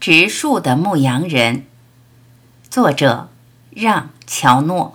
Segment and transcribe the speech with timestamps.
[0.00, 1.64] 植树的牧羊人，
[2.70, 3.28] 作者
[3.70, 4.94] 让·乔诺。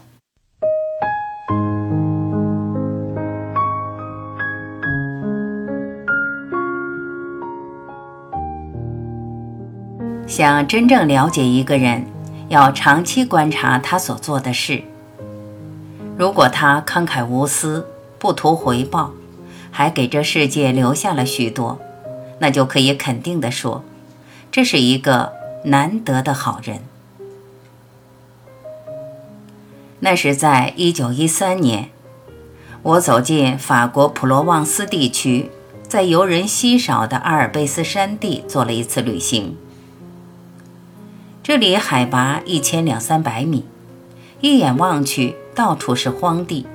[10.25, 12.05] 想真正了解一个人，
[12.47, 14.83] 要长期观察他所做的事。
[16.17, 17.85] 如果他慷慨无私，
[18.17, 19.11] 不图回报，
[19.69, 21.77] 还给这世界留下了许多，
[22.39, 23.83] 那就可以肯定地说。
[24.53, 25.33] 这是一个
[25.63, 26.81] 难得的好人。
[30.01, 31.89] 那是在一九一三年，
[32.83, 35.49] 我走进法国普罗旺斯地区，
[35.87, 39.57] 在游人稀少的阿尔卑斯山地做了一次旅行。
[41.41, 43.65] 这里海拔一千两三百米，
[44.39, 46.67] 一眼望去到处是荒地，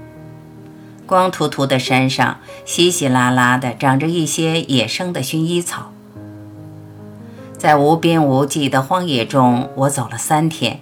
[1.06, 5.92] 光秃秃的山上稀稀拉拉的长着一些野生的薰衣草。
[7.58, 10.80] 在无边无际的荒野中，我走了三天，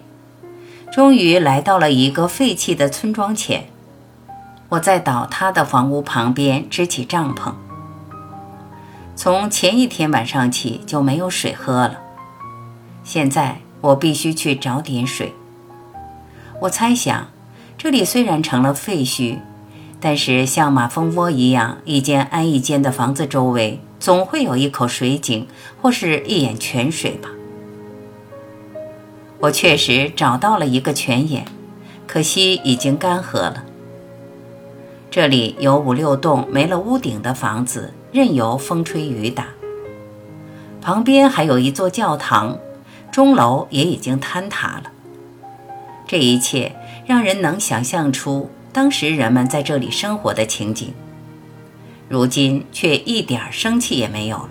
[0.92, 3.68] 终于来到了一个废弃的村庄前。
[4.68, 7.54] 我在倒塌的房屋旁边支起帐篷。
[9.14, 12.00] 从前一天晚上起就没有水喝了，
[13.02, 15.32] 现在我必须去找点水。
[16.60, 17.28] 我猜想，
[17.78, 19.38] 这里虽然成了废墟，
[19.98, 23.80] 但是像马蜂窝一样一间挨一间的房子周围。
[23.98, 25.46] 总会有一口水井
[25.80, 27.30] 或是一眼泉水吧。
[29.38, 31.44] 我确实找到了一个泉眼，
[32.06, 33.64] 可惜已经干涸了。
[35.10, 39.48] 这里有五六栋没了屋顶的房子，任由风吹雨打。
[40.80, 42.58] 旁边还有一座教堂，
[43.10, 44.92] 钟楼也已经坍塌了。
[46.06, 50.94] 这一切让人能想象出当时人们在这里生活的情景。
[52.08, 54.50] 如今却一点生气也没有了。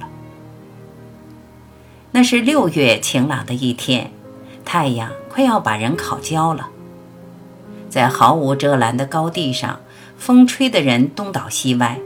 [2.12, 4.12] 那是六月晴朗的一天，
[4.64, 6.70] 太阳快要把人烤焦了。
[7.90, 9.80] 在毫无遮拦的高地上，
[10.18, 12.00] 风吹得人东倒西歪，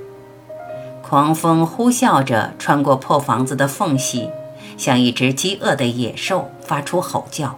[1.02, 4.30] 狂风呼啸着穿过破房子的缝隙，
[4.78, 7.58] 像一只饥饿的野兽发出吼叫。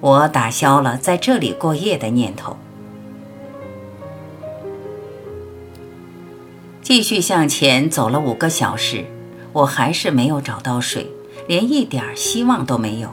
[0.00, 2.56] 我打消了在这里过夜的念头。
[6.88, 9.04] 继续向前走了五个小时，
[9.52, 11.06] 我还是没有找到水，
[11.46, 13.10] 连一点希望都没有。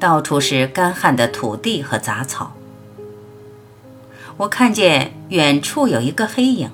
[0.00, 2.54] 到处是干旱的土地和杂草。
[4.36, 6.72] 我看见远处有一个黑影，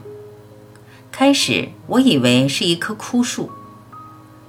[1.13, 3.51] 开始我以为是一棵枯树，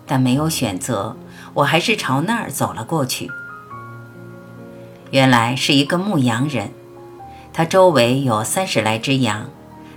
[0.05, 1.17] 但没有选择，
[1.55, 3.29] 我还是朝那儿走了过去。
[5.11, 6.71] 原来是一个牧羊人，
[7.51, 9.49] 他周围有三十来只羊。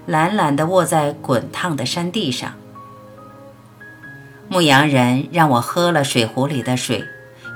[0.06, 2.54] 懒懒地卧在滚烫的山地上。
[4.48, 7.04] 牧羊人让我喝了水壶里的水，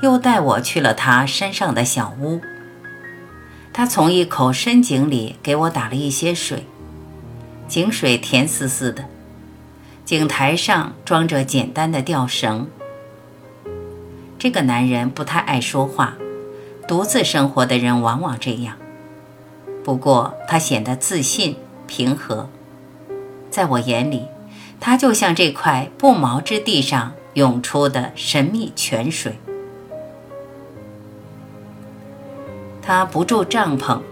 [0.02, 2.40] 又带我去了他山上的小屋。
[3.72, 6.64] 他从一口深井里给我打了一些水，
[7.66, 9.04] 井水甜丝丝的。
[10.04, 12.68] 井台上装着简单的吊绳。
[14.38, 16.14] 这个男人不太爱说话，
[16.86, 18.76] 独自生活的人往往这样。
[19.82, 21.56] 不过他显得自信。
[21.86, 22.48] 平和，
[23.50, 24.24] 在我眼里，
[24.80, 29.38] 它就像这块不毛之地上涌出的神秘泉水。
[32.82, 34.02] 他不住帐篷，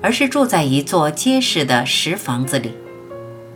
[0.00, 2.72] 而是住在一座结实的石房子里。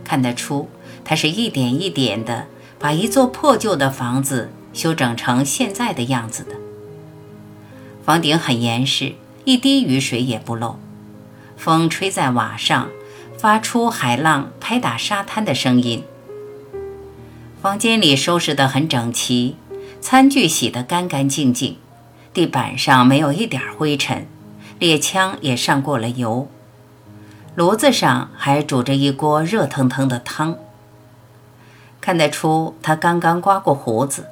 [0.03, 0.69] 看得出，
[1.03, 2.45] 他是一点一点的
[2.77, 6.51] 把一座破旧的房子修整成现在的样子的。
[8.05, 9.15] 房顶很严实，
[9.45, 10.77] 一滴雨水也不漏。
[11.57, 12.89] 风吹在瓦上。
[13.37, 16.03] 发出海浪拍打沙滩的声音。
[17.61, 19.55] 房间里收拾得很整齐，
[20.01, 21.77] 餐具洗得干干净净，
[22.33, 24.27] 地板上没有一点灰尘，
[24.79, 26.47] 猎枪也上过了油，
[27.55, 30.57] 炉子上还煮着一锅热腾腾的汤。
[31.99, 34.27] 看得出他刚刚刮过胡子，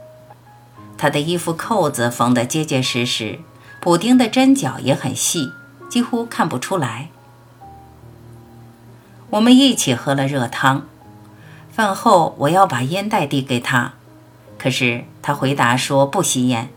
[0.98, 3.40] 他的衣服扣子缝得结结实实，
[3.82, 5.52] 补丁的针脚也很细，
[5.90, 7.10] 几乎看不出来。
[9.36, 10.88] 我们一起喝了热汤，
[11.70, 13.96] 饭后我要把烟袋递给他，
[14.58, 16.70] 可是他回答说不吸烟。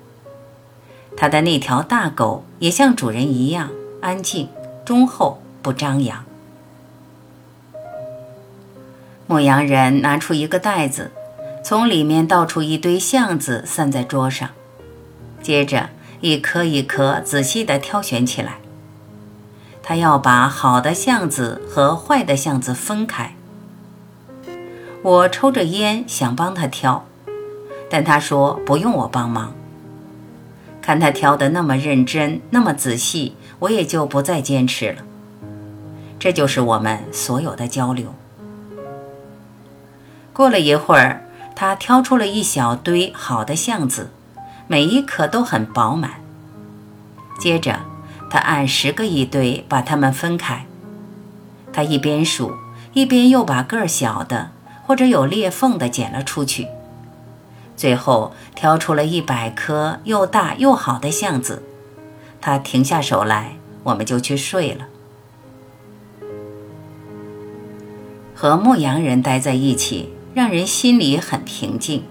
[1.17, 3.71] 他的那条大狗也像主人一样
[4.03, 4.49] 安静、
[4.85, 6.25] 忠厚、不张扬。
[9.29, 11.13] 牧羊人拿出一个袋子，
[11.63, 14.51] 从里面倒出一堆橡子，散在桌上，
[15.41, 15.91] 接着
[16.21, 18.57] 一颗一颗仔细地挑选起来。
[19.89, 23.35] 他要把好的橡子和坏的橡子分开。
[25.01, 27.07] 我抽着烟，想帮他挑，
[27.89, 29.55] 但他说不用我帮忙。
[30.83, 34.99] 看他挑得那么认真，那么仔细，我也就不再坚持了。
[36.19, 38.15] 这就是我们所有的交流。
[40.35, 41.23] 过了一会儿，
[41.57, 44.11] 他挑出了一小堆好的橡子，
[44.67, 46.21] 每一颗都很饱满。
[47.41, 47.81] 接着，
[48.31, 50.67] 他按十个一堆把它们分开。
[51.73, 52.53] 他一边数，
[52.93, 54.51] 一边又把个儿小的
[54.87, 56.67] 或者有裂缝的捡了出去。
[57.77, 61.63] 最后挑出了一百颗又大又好的橡子，
[62.41, 64.87] 他停下手来，我们就去睡了。
[68.35, 72.05] 和牧羊人待在一起，让人心里很平静。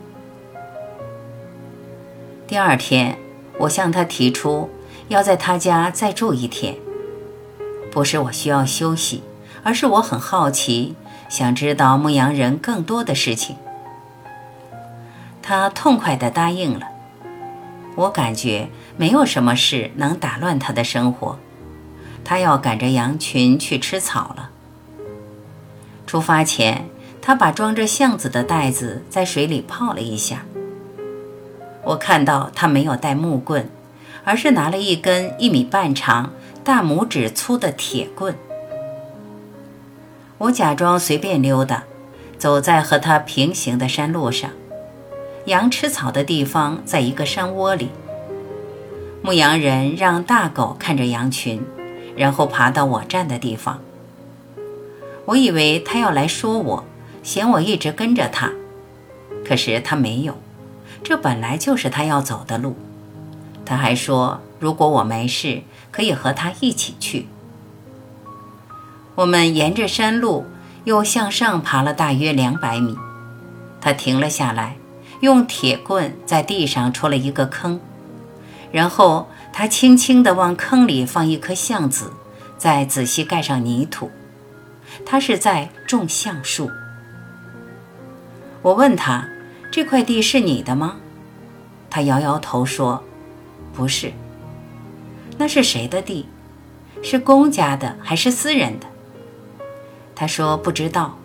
[2.46, 3.18] 第二天，
[3.60, 4.70] 我向他提出
[5.08, 6.76] 要在他家再住一天，
[7.92, 9.24] 不是我需要休息，
[9.64, 10.96] 而是我很好奇，
[11.30, 13.56] 想知道牧羊人更多的事情。
[15.42, 16.88] 他痛快地答应了。
[17.96, 18.68] 我感觉
[18.98, 21.40] 没有什么事能打乱他的生活。
[22.24, 24.50] 他要赶着羊群去吃草了。
[26.06, 26.90] 出发前，
[27.22, 30.44] 他把装着橡子的袋子在水里泡了一下。
[31.86, 33.70] 我看到他没有带木棍，
[34.28, 38.36] 而是拿了一根一米半长、大拇指粗的铁棍。
[40.38, 41.86] 我假装随便溜达，
[42.38, 44.52] 走在和他平行的山路上。
[45.46, 47.88] 羊吃草的地方在一个山窝里。
[49.22, 51.64] 牧羊人让大狗看着羊群，
[52.18, 53.80] 然后爬到我站的地方。
[55.24, 56.84] 我以为他要来说我，
[57.24, 58.52] 嫌我一直跟着他，
[59.48, 60.36] 可是他没有。
[61.02, 62.76] 这本来就是他要走的路。
[63.68, 65.62] 他还说，如果我没事，
[65.92, 67.28] 可以和他一起去。
[69.16, 70.46] 我们沿着山路
[70.86, 72.98] 又向上爬了大约两百米，
[73.82, 74.78] 他停了下来。
[75.20, 77.80] 用铁棍在地上戳了一个坑，
[78.72, 82.14] 然后他轻轻地往坑里放一颗橡子，
[82.58, 84.12] 再仔细盖上泥土。
[85.06, 86.70] 他是在种橡树。
[88.62, 89.28] 我问他
[89.72, 90.98] ：“这块地是你的吗？”
[91.90, 93.04] 他摇摇头说
[93.78, 94.12] ：“不是。”
[95.38, 96.26] 那是谁的地？
[97.04, 98.88] 是公家的还是私人的？
[100.16, 101.18] 他说不知道。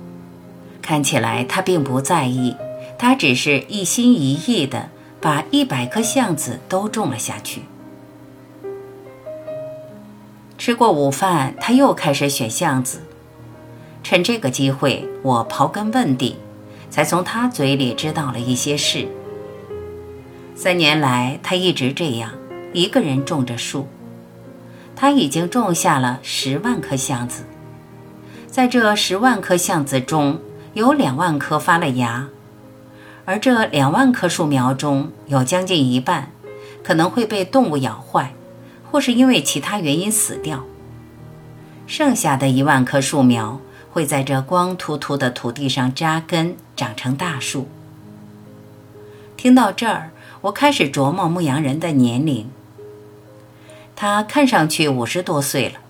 [0.82, 2.54] 看起来他并不在意。
[2.98, 4.90] 他只是一心一意地
[5.20, 7.62] 把一百颗橡子都种了下去。
[10.56, 13.00] 吃过午饭，他又开始选橡子。
[14.04, 16.36] 趁这个机会，我刨根问底，
[16.90, 19.08] 才从他嘴里知道了一些事。
[20.54, 22.30] 三年来，他一直这样
[22.72, 23.88] 一个人种着树。
[24.94, 27.44] 他已经种下了十万颗橡子，
[28.46, 30.40] 在这十万颗橡子中，
[30.74, 32.28] 有两万颗发了芽。
[33.24, 36.30] 而这两万棵树苗中有将近一半
[36.82, 38.34] 可能会被动物咬坏，
[38.90, 40.64] 或是因为其他原因死掉。
[41.86, 43.60] 剩下的一万棵树苗
[43.90, 47.68] 会在这光秃秃的土地上扎根，长成大树。
[49.36, 50.10] 听到这儿，
[50.42, 52.48] 我开始琢磨牧羊人的年龄。
[53.94, 55.80] 他看上去五十多岁了。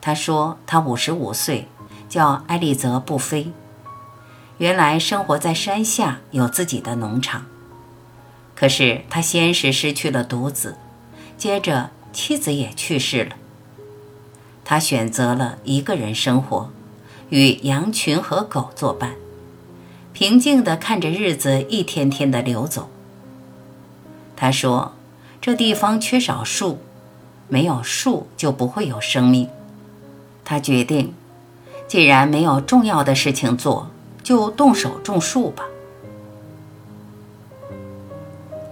[0.00, 1.68] 他说他五十五岁，
[2.08, 3.52] 叫埃利泽·布菲。
[4.58, 7.46] 原来生活在山下，有自己的农场。
[8.54, 10.76] 可是他先是失去了独子，
[11.38, 13.36] 接着妻子也去世了。
[14.64, 16.70] 他选择了一个人生活，
[17.30, 19.14] 与羊群和狗作伴，
[20.12, 22.90] 平静地看着日子一天天的流走。
[24.36, 24.94] 他说
[25.40, 26.78] ：“这地方缺少树，
[27.50, 29.50] 没有树就不会有生命。”
[30.42, 31.12] 他决定，
[31.86, 33.90] 既然没有重要的事情做。
[34.22, 35.64] 就动手种树吧。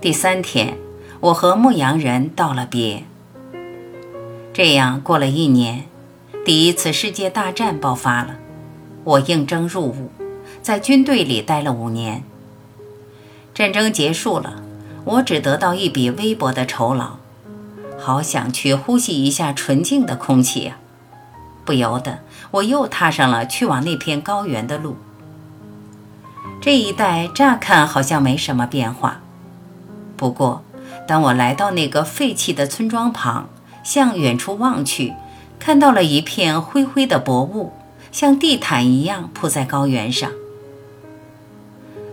[0.01, 0.77] 第三天，
[1.19, 3.03] 我和牧羊人道了别。
[4.53, 5.87] 这样过了一年，
[6.45, 8.37] 第一次世界大战爆发了，
[9.03, 10.11] 我应征入伍，
[10.63, 12.23] 在军队里待了五年。
[13.53, 14.63] 战争结束了，
[15.05, 17.18] 我只得到一笔微薄的酬劳，
[18.01, 20.79] 好想去呼吸一下纯净的空气呀！
[21.65, 22.21] 不由得，
[22.53, 24.97] 我又踏上了去往那片高原的路。
[26.61, 29.21] 这一带乍看好像没什么变化，
[30.17, 30.65] 不过，
[31.07, 33.49] 当我来到那个废弃的村庄旁，
[33.85, 35.15] 向远处望去，
[35.59, 37.73] 看到了一片灰灰的薄雾，
[38.11, 40.31] 像地毯一样铺在高原上。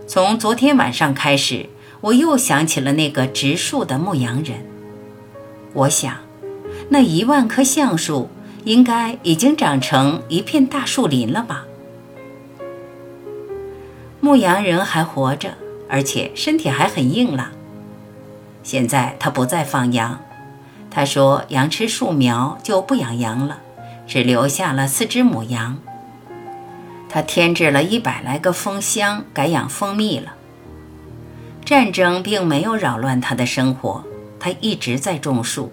[0.06, 4.75] 从昨天晚上开始，我又想起了那个植树的牧羊人。
[5.76, 6.16] 我想，
[6.88, 8.30] 那一万棵橡树
[8.64, 11.66] 应该已经长成一片大树林了吧。
[14.20, 15.50] 牧羊人还活着，
[15.90, 17.50] 而且身体还很硬朗。
[18.62, 20.18] 现在他不再放羊，
[20.90, 23.58] 他说羊吃树苗就不养羊了，
[24.06, 25.76] 只留下了四只母羊。
[27.10, 30.32] 他添置了一百来个蜂箱，改养蜂蜜了。
[31.66, 34.02] 战争并没有扰乱他的生活，
[34.38, 35.72] 他一直在种树，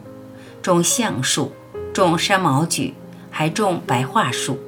[0.61, 1.51] 种橡树，
[1.93, 2.93] 种山毛榉，
[3.29, 4.59] 还种白桦树。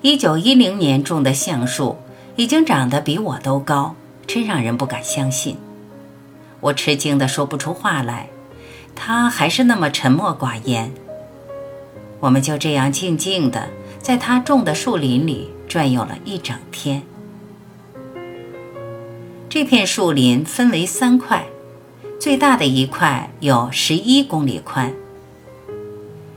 [0.00, 1.96] 一九一零年种的橡树
[2.36, 3.96] 已经长得比我都高，
[4.26, 5.56] 真让人不敢相信。
[6.60, 8.28] 我吃惊的说不出话来，
[8.94, 10.92] 他还是那么沉默寡言。
[12.20, 13.68] 我们就这样静静的
[14.00, 17.02] 在他种的树林里转悠了一整天。
[19.48, 21.46] 这片树林分为三块，
[22.18, 24.92] 最大的一块有十一公里宽。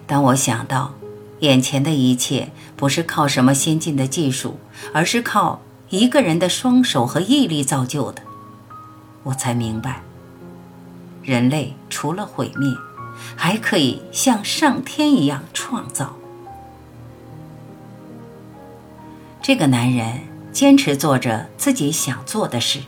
[0.06, 0.94] 当我想到
[1.40, 4.60] 眼前的一切不是靠什么先进的技术，
[4.94, 5.60] 而是靠
[5.90, 8.22] 一个人的双手和毅力造就的，
[9.24, 10.04] 我才明白，
[11.24, 12.72] 人类除了毁灭，
[13.36, 16.16] 还可以像上天一样创造。
[19.42, 20.20] 这个男人
[20.52, 22.82] 坚持做着自己想做的事。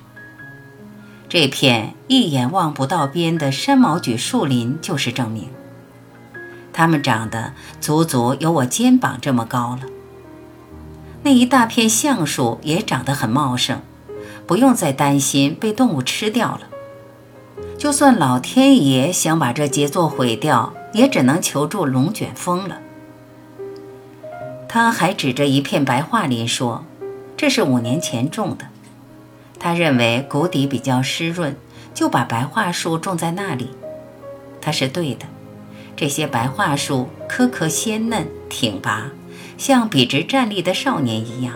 [1.33, 5.49] 这片一眼望不到边的山毛榉树林就是证明。
[6.71, 9.87] 它们长得足足有我肩膀这么高了。
[11.23, 13.81] 那一大片橡树也长得很茂盛，
[14.45, 16.61] 不用再担心被动物吃掉了。
[17.79, 22.77] 就算老天爷想把这杰作毁掉，也只能求助龙卷风了。
[24.69, 26.85] 他还指着一片白桦林说
[27.35, 28.67] ：“这是五年前种的。”
[29.60, 31.55] 他认为谷底比较湿润，
[31.93, 33.69] 就把白桦树种在那里。
[34.62, 35.25] 他是对的，
[35.95, 39.12] 这些白桦树颗颗鲜嫩挺拔，
[39.57, 41.55] 像笔直站立的少年一样。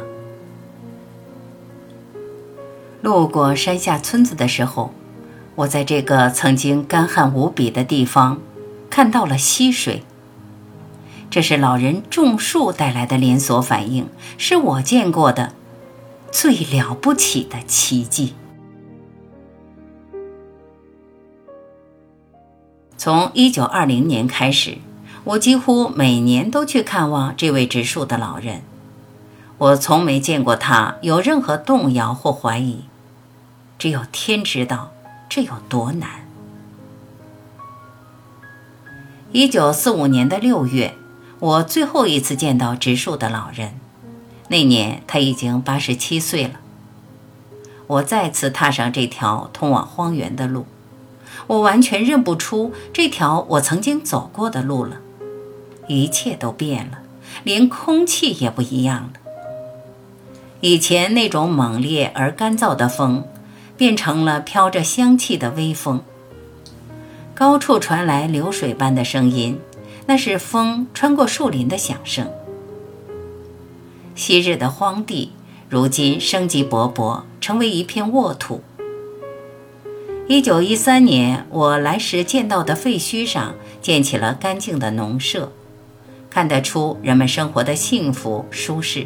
[3.02, 4.94] 路过山下村子的时候，
[5.56, 8.42] 我在这个曾经干旱无比的地方
[8.90, 10.04] 看到了溪水。
[11.30, 15.54] 这是老人种树带来的连锁反应，是我见过的。
[16.32, 18.34] 最了不起的奇迹。
[22.98, 24.80] 从一九二零年开始，
[25.24, 28.62] 我几乎每年都去看望这位植树的老人。
[29.60, 32.86] 我从没见过他有任何动摇或怀疑，
[33.80, 34.92] 只有天知道
[35.28, 36.28] 这有多难。
[39.32, 40.96] 一九四五年的六月，
[41.40, 43.80] 我最后一次见到植树的老人。
[44.50, 46.60] 那年他已经八十七岁了。
[47.88, 50.66] 我再次踏上这条通往荒原的路，
[51.48, 54.98] 我完全认不出这条我曾经走过的路了。
[55.88, 57.00] 一切都变了，
[57.44, 59.10] 连空气也不一样了。
[60.60, 63.24] 以前那种猛烈而干燥的风，
[63.78, 66.02] 变成了飘着香气的微风。
[67.34, 69.60] 高处传来流水般的声音，
[70.08, 72.28] 那是风穿过树林的响声。
[74.18, 75.32] 昔日的荒地，
[75.70, 78.64] 如今生机勃勃，成为一片沃土。
[80.28, 85.52] 一九一三年，我来时见到的废墟上，建起了干净的农舍，
[86.32, 89.06] 看得出人们生活的幸福舒适。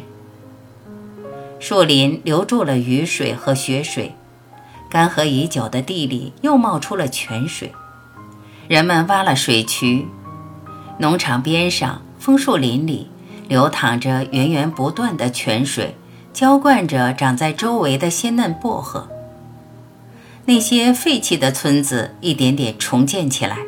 [1.60, 4.14] 树林留住了雨水和雪水，
[4.88, 7.70] 干涸已久的地里又冒出了泉水，
[8.66, 10.06] 人们挖了水渠。
[10.98, 13.08] 农场边上，枫树林里。
[13.48, 15.96] 流淌着源源不断的泉水，
[16.32, 19.08] 浇灌着长在周围的鲜嫩薄荷。
[20.46, 23.58] 那些废弃的村子一点点重建起来。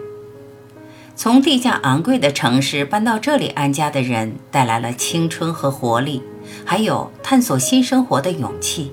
[1.17, 6.21] 从地价昂贵的城市搬到这里安家的人，带来了青春和活力，
[6.65, 8.93] 还有探索新生活的勇气。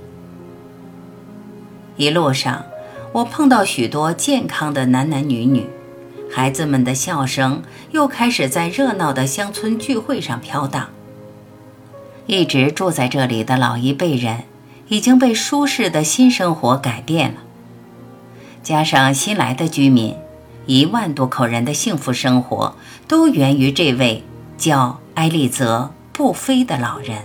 [1.97, 2.63] 一路上，
[3.11, 5.67] 我碰到许多健康的男男女女。
[6.33, 7.61] 孩子们的笑声
[7.91, 10.89] 又开始在热闹的乡村聚会上飘荡。
[12.25, 14.43] 一直住在这里的老一辈人
[14.87, 17.41] 已经被舒适的新生活改变了，
[18.63, 20.15] 加上新来的居民，
[20.65, 22.75] 一万多口人的幸福生活
[23.07, 24.23] 都源于这位
[24.57, 27.23] 叫埃利泽·布菲的老人。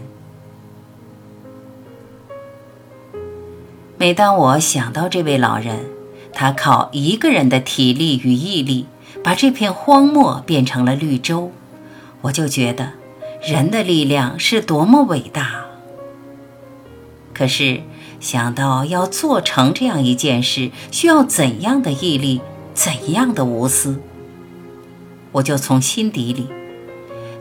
[3.98, 5.86] 每当我想到这位老人，
[6.32, 8.86] 他靠一个人的体力与毅力。
[9.26, 11.50] 把这片荒漠变成了绿洲，
[12.20, 12.92] 我就觉得
[13.42, 15.64] 人的力量是多么伟大。
[17.34, 17.80] 可是
[18.20, 22.40] 想到要做成这样一件事需要怎样的毅力、
[22.72, 24.00] 怎样的无私，
[25.32, 26.46] 我就从心底里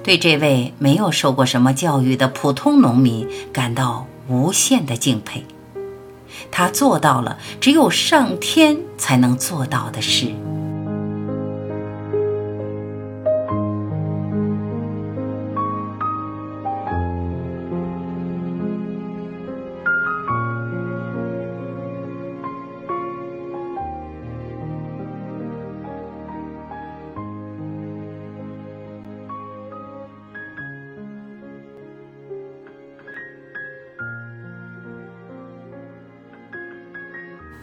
[0.04, 5.46] 对这位没有受过什么教育的普通农民感到无限的敬佩。
[6.50, 10.32] 他做到了只有上天才能做到的事。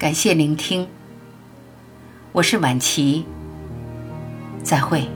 [0.03, 0.89] 感谢聆听，
[2.33, 3.25] 我是晚琪，
[4.65, 5.09] 再会。